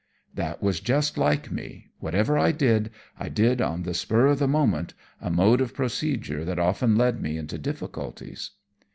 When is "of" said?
4.25-4.39, 5.61-5.75